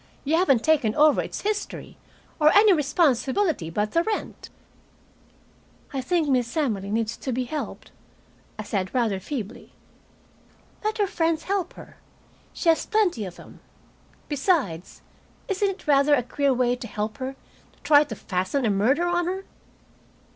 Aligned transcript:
You 0.23 0.35
haven't 0.35 0.63
taken 0.63 0.95
over 0.95 1.21
its 1.21 1.41
history, 1.41 1.95
or 2.39 2.51
any 2.53 2.73
responsibility 2.73 3.69
but 3.69 3.91
the 3.91 4.01
rent." 4.01 4.49
"I 5.93 6.01
think 6.01 6.27
Miss 6.27 6.57
Emily 6.57 6.89
needs 6.89 7.15
to 7.17 7.31
be 7.31 7.43
helped," 7.43 7.91
I 8.57 8.63
said, 8.63 8.95
rather 8.95 9.19
feebly. 9.19 9.73
"Let 10.83 10.97
her 10.97 11.05
friends 11.05 11.43
help 11.43 11.73
her. 11.73 11.97
She 12.51 12.67
has 12.69 12.83
plenty 12.83 13.25
of 13.25 13.35
them. 13.35 13.59
Besides, 14.27 15.03
isn't 15.47 15.69
it 15.69 15.85
rather 15.87 16.15
a 16.15 16.23
queer 16.23 16.51
way 16.51 16.75
to 16.77 16.87
help 16.87 17.17
her, 17.19 17.35
to 17.73 17.79
try 17.83 18.03
to 18.03 18.15
fasten 18.15 18.65
a 18.65 18.71
murder 18.71 19.05
on 19.05 19.27
her?" 19.27 19.43